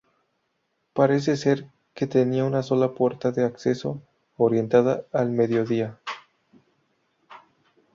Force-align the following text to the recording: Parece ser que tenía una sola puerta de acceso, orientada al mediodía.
Parece 0.93 1.37
ser 1.37 1.67
que 1.93 2.07
tenía 2.07 2.43
una 2.45 2.63
sola 2.63 2.95
puerta 2.95 3.29
de 3.31 3.45
acceso, 3.45 4.01
orientada 4.35 5.03
al 5.13 5.29
mediodía. 5.29 5.99